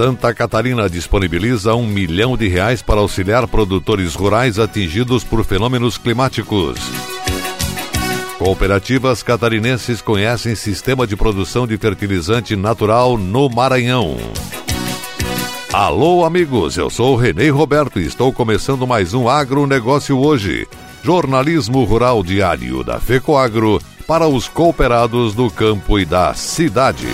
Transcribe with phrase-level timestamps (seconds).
[0.00, 6.78] Santa Catarina disponibiliza um milhão de reais para auxiliar produtores rurais atingidos por fenômenos climáticos.
[8.38, 14.16] Cooperativas catarinenses conhecem sistema de produção de fertilizante natural no Maranhão.
[15.70, 20.66] Alô, amigos, eu sou Renê Roberto e estou começando mais um Agronegócio hoje.
[21.04, 27.06] Jornalismo Rural Diário da FECOAGro para os cooperados do campo e da cidade.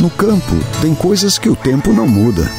[0.00, 2.50] No campo, tem coisas que o tempo não muda,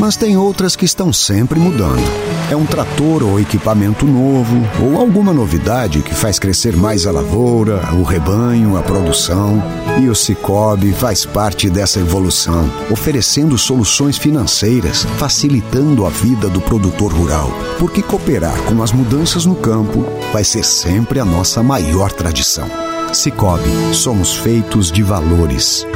[0.00, 2.02] mas tem outras que estão sempre mudando.
[2.50, 7.82] É um trator ou equipamento novo, ou alguma novidade que faz crescer mais a lavoura,
[7.92, 9.62] o rebanho, a produção.
[10.00, 17.12] E o Cicobi faz parte dessa evolução, oferecendo soluções financeiras, facilitando a vida do produtor
[17.12, 17.52] rural.
[17.78, 22.66] Porque cooperar com as mudanças no campo vai ser sempre a nossa maior tradição.
[23.12, 25.86] Cicobi, somos feitos de valores.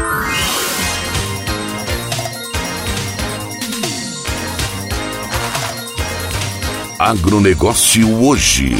[7.05, 8.77] Agronegócio hoje.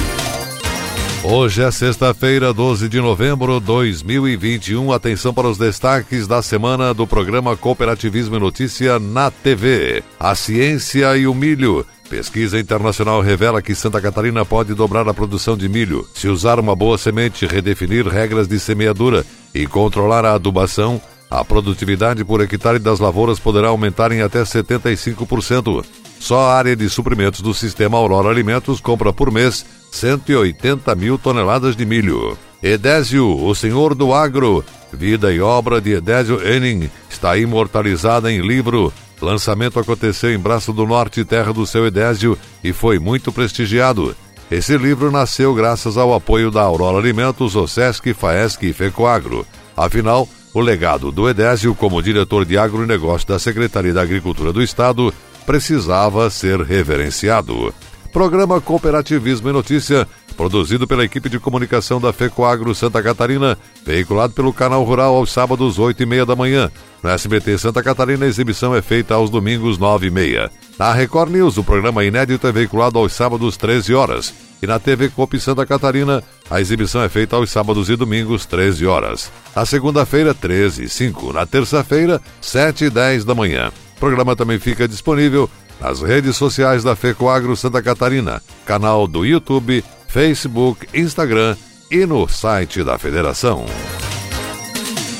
[1.25, 4.93] Hoje é sexta-feira, 12 de novembro de 2021.
[4.93, 10.05] Atenção para os destaques da semana do programa Cooperativismo e Notícia na TV.
[10.21, 11.85] A ciência e o milho.
[12.09, 16.77] Pesquisa internacional revela que Santa Catarina pode dobrar a produção de milho se usar uma
[16.77, 21.03] boa semente, redefinir regras de semeadura e controlar a adubação.
[21.33, 25.83] A produtividade por hectare das lavouras poderá aumentar em até 75%.
[26.21, 31.75] Só a área de suprimentos do sistema Aurora Alimentos compra por mês 180 mil toneladas
[31.75, 32.37] de milho.
[32.63, 38.93] Edésio, o senhor do agro, vida e obra de Edésio Enning, está imortalizada em livro.
[39.19, 44.15] Lançamento aconteceu em Braço do Norte, terra do seu Edésio, e foi muito prestigiado.
[44.51, 49.47] Esse livro nasceu graças ao apoio da Aurora Alimentos, Osesc, Faesc e Fecoagro.
[49.75, 55.13] Afinal, o legado do Edésio como diretor de agronegócio da Secretaria da Agricultura do Estado
[55.47, 57.75] precisava ser reverenciado.
[58.13, 64.53] Programa Cooperativismo e Notícia, produzido pela equipe de comunicação da FECOAGRO Santa Catarina, veiculado pelo
[64.53, 66.71] Canal Rural aos sábados, 8 e meia da manhã.
[67.03, 70.51] No SBT Santa Catarina, a exibição é feita aos domingos, 9 e meia.
[70.79, 74.52] Na Record News, o programa inédito é veiculado aos sábados, 13 horas.
[74.63, 78.87] E na TV Copi Santa Catarina, a exibição é feita aos sábados e domingos, 13
[78.87, 79.33] horas.
[79.57, 81.33] Na segunda-feira, 13 e 5.
[81.33, 83.73] Na terça-feira, 7 e 10 da manhã.
[83.97, 85.51] O programa também fica disponível
[85.81, 91.57] nas redes sociais da FECOAGRO Santa Catarina, canal do YouTube, Facebook, Instagram
[91.91, 93.67] e no site da Federação.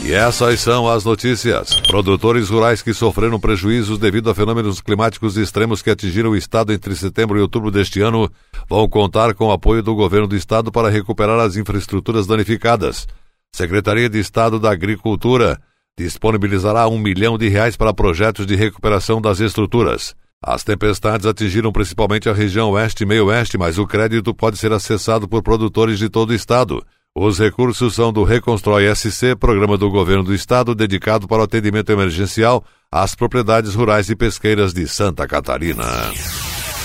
[0.05, 1.79] E essas são as notícias.
[1.81, 6.97] Produtores rurais que sofreram prejuízos devido a fenômenos climáticos extremos que atingiram o estado entre
[6.97, 8.29] setembro e outubro deste ano
[8.69, 13.07] vão contar com o apoio do governo do estado para recuperar as infraestruturas danificadas.
[13.55, 15.61] Secretaria de Estado da Agricultura
[15.97, 20.17] disponibilizará um milhão de reais para projetos de recuperação das estruturas.
[20.45, 25.29] As tempestades atingiram principalmente a região oeste e meio-oeste, mas o crédito pode ser acessado
[25.29, 26.85] por produtores de todo o estado.
[27.15, 31.93] Os recursos são do Reconstrói SC, programa do governo do estado dedicado para o atendimento
[31.93, 35.85] emergencial às propriedades rurais e pesqueiras de Santa Catarina.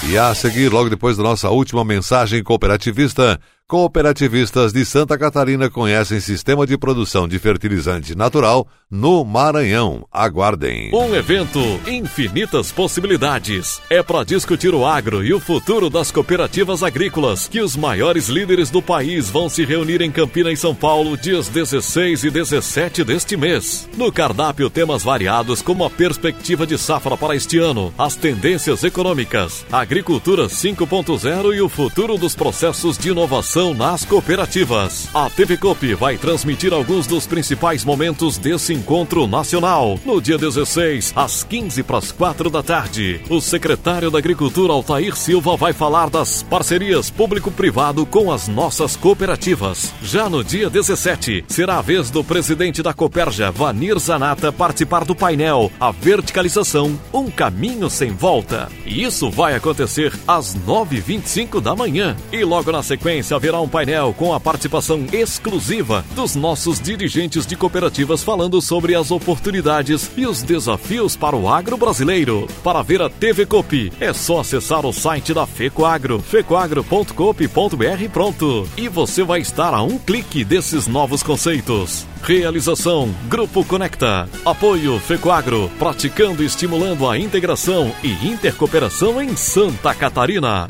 [0.09, 6.21] E a seguir, logo depois da nossa última mensagem cooperativista, Cooperativistas de Santa Catarina conhecem
[6.21, 10.07] sistema de produção de fertilizante natural no Maranhão.
[10.09, 10.89] Aguardem.
[10.93, 13.81] Um evento infinitas possibilidades.
[13.89, 18.69] É para discutir o agro e o futuro das cooperativas agrícolas que os maiores líderes
[18.69, 23.35] do país vão se reunir em Campina, em São Paulo, dias 16 e 17 deste
[23.35, 23.89] mês.
[23.97, 29.65] No cardápio, temas variados como a perspectiva de safra para este ano, as tendências econômicas,
[29.69, 35.09] agricultura 5.0 e o futuro dos processos de inovação nas cooperativas.
[35.15, 39.99] A TV Coop vai transmitir alguns dos principais momentos desse encontro nacional.
[40.05, 45.15] No dia 16, às 15 para as 4 da tarde, o secretário da Agricultura Altair
[45.15, 49.91] Silva vai falar das parcerias público-privado com as nossas cooperativas.
[50.03, 55.15] Já no dia 17, será a vez do presidente da Coperja, Vanir Zanata, participar do
[55.15, 58.69] painel A Verticalização, um caminho sem volta.
[58.85, 62.15] E isso vai acontecer às 9h25 da manhã.
[62.31, 67.55] E logo na sequência haverá um painel com a participação exclusiva dos nossos dirigentes de
[67.55, 72.45] cooperativas falando sobre as oportunidades e os desafios para o agro brasileiro.
[72.61, 78.67] Para ver a TV Copi, é só acessar o site da FECOAGRO, fecoagro.coop.br pronto.
[78.75, 82.05] E você vai estar a um clique desses novos conceitos.
[82.21, 84.27] Realização Grupo Conecta.
[84.45, 90.67] Apoio FECOAGRO, praticando e estimulando a integração e intercooperação em Santa Catarina.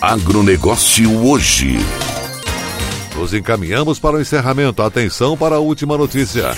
[0.00, 1.76] Agronegócio hoje.
[3.16, 4.80] Nos encaminhamos para o encerramento.
[4.80, 6.52] Atenção para a última notícia.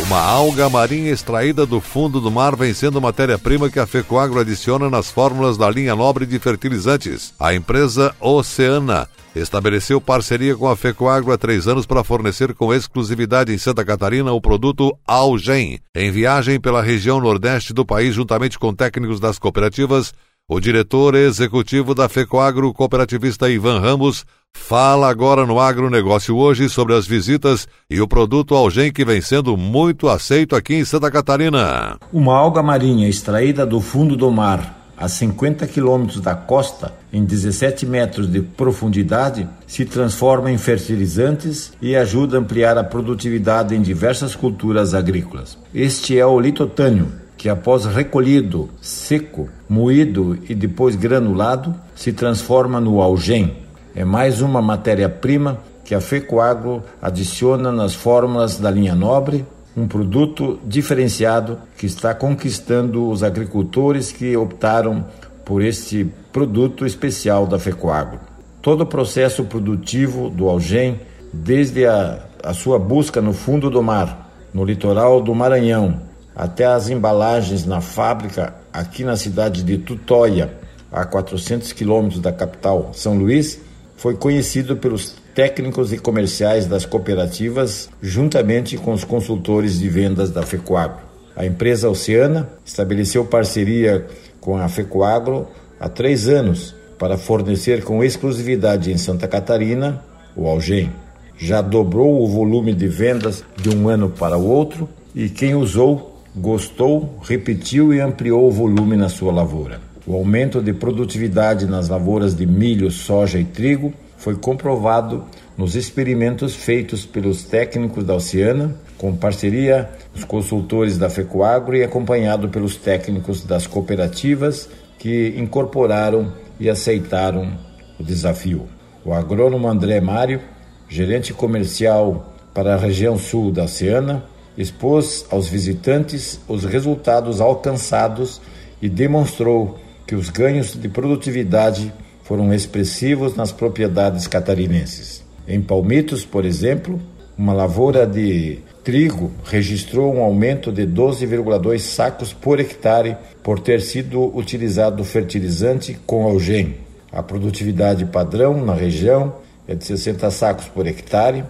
[0.00, 4.90] Uma alga marinha extraída do fundo do mar vem sendo matéria-prima que a Fecoagro adiciona
[4.90, 7.32] nas fórmulas da linha nobre de fertilizantes.
[7.38, 13.52] A empresa Oceana estabeleceu parceria com a Fecoagro há três anos para fornecer com exclusividade
[13.52, 15.78] em Santa Catarina o produto Algem.
[15.94, 20.12] Em viagem pela região nordeste do país, juntamente com técnicos das cooperativas,
[20.50, 27.06] o diretor executivo da FECOAGRO, cooperativista Ivan Ramos, fala agora no Agronegócio hoje sobre as
[27.06, 31.96] visitas e o produto Algem que vem sendo muito aceito aqui em Santa Catarina.
[32.12, 37.86] Uma alga marinha extraída do fundo do mar a 50 quilômetros da costa, em 17
[37.86, 44.34] metros de profundidade, se transforma em fertilizantes e ajuda a ampliar a produtividade em diversas
[44.34, 45.56] culturas agrícolas.
[45.72, 47.10] Este é o litotânio,
[47.40, 53.56] que após recolhido, seco, moído e depois granulado, se transforma no algem.
[53.96, 60.60] É mais uma matéria-prima que a Fecoagro adiciona nas fórmulas da linha nobre, um produto
[60.66, 65.06] diferenciado que está conquistando os agricultores que optaram
[65.42, 68.20] por este produto especial da Fecoagro.
[68.60, 71.00] Todo o processo produtivo do algem,
[71.32, 76.09] desde a, a sua busca no fundo do mar, no litoral do Maranhão,
[76.40, 80.50] até as embalagens na fábrica aqui na cidade de Tutóia,
[80.90, 83.60] a 400 quilômetros da capital São Luís,
[83.94, 90.42] foi conhecido pelos técnicos e comerciais das cooperativas, juntamente com os consultores de vendas da
[90.42, 91.02] FECOAGRO.
[91.36, 94.06] A empresa Oceana estabeleceu parceria
[94.40, 95.46] com a FECOAGRO
[95.78, 100.02] há três anos para fornecer com exclusividade em Santa Catarina
[100.34, 100.90] o algem.
[101.36, 106.09] Já dobrou o volume de vendas de um ano para o outro e quem usou
[106.34, 109.80] gostou, repetiu e ampliou o volume na sua lavoura.
[110.06, 115.24] O aumento de produtividade nas lavouras de milho, soja e trigo foi comprovado
[115.56, 122.48] nos experimentos feitos pelos técnicos da Oceana, com parceria dos consultores da FECOAGRO e acompanhado
[122.48, 124.68] pelos técnicos das cooperativas
[124.98, 127.52] que incorporaram e aceitaram
[127.98, 128.68] o desafio.
[129.04, 130.40] O agrônomo André Mário,
[130.88, 134.24] gerente comercial para a região sul da Oceana,
[134.60, 138.40] expôs aos visitantes os resultados alcançados
[138.80, 141.92] e demonstrou que os ganhos de produtividade
[142.24, 145.24] foram expressivos nas propriedades catarinenses.
[145.48, 147.00] Em Palmitos, por exemplo,
[147.36, 154.36] uma lavoura de trigo registrou um aumento de 12,2 sacos por hectare por ter sido
[154.36, 156.76] utilizado fertilizante com algem.
[157.10, 159.34] A produtividade padrão na região
[159.66, 161.44] é de 60 sacos por hectare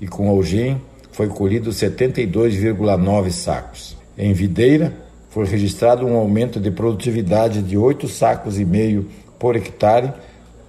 [0.00, 0.80] e com algem
[1.12, 3.96] foi colhido 72,9 sacos.
[4.16, 4.92] Em Videira,
[5.30, 10.12] foi registrado um aumento de produtividade de 8 sacos e meio por hectare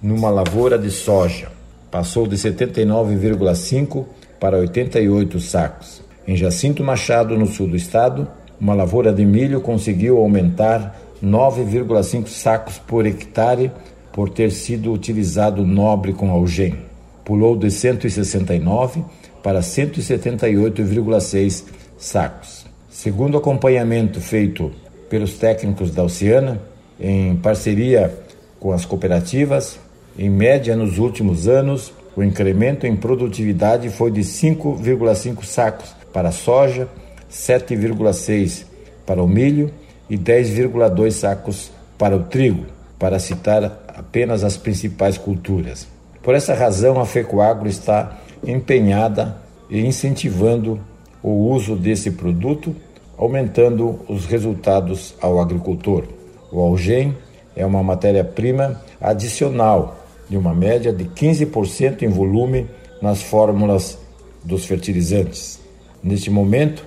[0.00, 1.48] numa lavoura de soja.
[1.90, 4.04] Passou de 79,5
[4.40, 6.02] para 88 sacos.
[6.26, 8.28] Em Jacinto Machado, no sul do estado,
[8.60, 13.70] uma lavoura de milho conseguiu aumentar 9,5 sacos por hectare
[14.12, 16.76] por ter sido utilizado nobre com algem.
[17.24, 19.04] Pulou de 169
[19.42, 21.64] para 178,6
[21.98, 22.64] sacos.
[22.90, 24.70] Segundo acompanhamento feito
[25.08, 26.60] pelos técnicos da Oceana,
[27.00, 28.16] em parceria
[28.60, 29.78] com as cooperativas,
[30.16, 36.32] em média nos últimos anos, o incremento em produtividade foi de 5,5 sacos para a
[36.32, 36.86] soja,
[37.30, 38.66] 7,6
[39.06, 39.70] para o milho
[40.08, 42.66] e 10,2 sacos para o trigo,
[42.98, 45.88] para citar apenas as principais culturas.
[46.22, 49.36] Por essa razão, a FECOAGRO está empenhada
[49.70, 50.80] e incentivando
[51.22, 52.74] o uso desse produto
[53.16, 56.04] aumentando os resultados ao agricultor.
[56.50, 57.16] O algem
[57.54, 59.96] é uma matéria-prima adicional
[60.28, 62.66] de uma média de 15% em volume
[63.00, 63.98] nas fórmulas
[64.42, 65.60] dos fertilizantes.
[66.02, 66.84] Neste momento,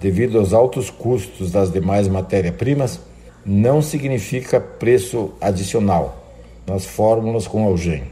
[0.00, 3.00] devido aos altos custos das demais matérias-primas,
[3.44, 6.22] não significa preço adicional
[6.66, 8.04] nas fórmulas com algem.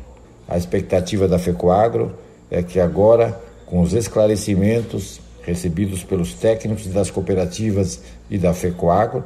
[0.48, 2.12] A expectativa da FECOAGRO
[2.50, 9.24] é que agora, com os esclarecimentos recebidos pelos técnicos das cooperativas e da FECOAGRO,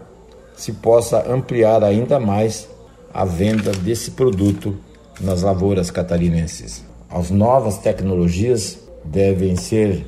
[0.57, 2.69] se possa ampliar ainda mais
[3.13, 4.77] a venda desse produto
[5.21, 6.85] nas lavouras catarinenses.
[7.11, 10.07] As novas tecnologias devem ser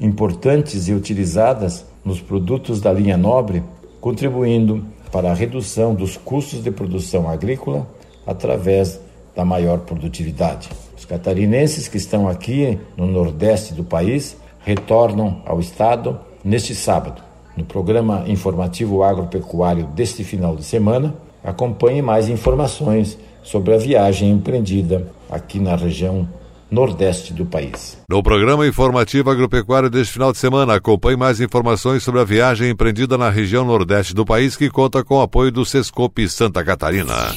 [0.00, 3.62] importantes e utilizadas nos produtos da linha nobre,
[4.00, 7.86] contribuindo para a redução dos custos de produção agrícola
[8.26, 9.00] através
[9.34, 10.70] da maior produtividade.
[11.10, 17.20] Catarinenses que estão aqui no nordeste do país retornam ao estado neste sábado.
[17.56, 21.12] No programa informativo agropecuário deste final de semana,
[21.42, 26.28] acompanhe mais informações sobre a viagem empreendida aqui na região
[26.70, 27.98] nordeste do país.
[28.08, 33.18] No programa informativo agropecuário deste final de semana, acompanhe mais informações sobre a viagem empreendida
[33.18, 37.34] na região nordeste do país, que conta com o apoio do Sescope Santa Catarina.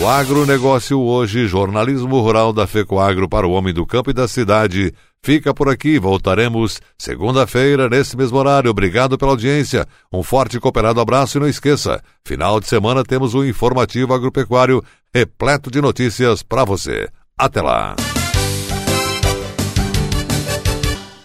[0.00, 4.94] O agronegócio hoje, jornalismo rural da FECOAGro para o homem do campo e da cidade.
[5.22, 8.70] Fica por aqui, voltaremos segunda-feira, nesse mesmo horário.
[8.70, 9.86] Obrigado pela audiência.
[10.10, 14.82] Um forte e cooperado abraço e não esqueça, final de semana temos um informativo agropecuário
[15.14, 17.06] repleto de notícias para você.
[17.36, 17.94] Até lá!